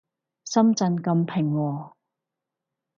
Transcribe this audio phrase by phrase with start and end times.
[0.45, 1.95] 深圳咁平和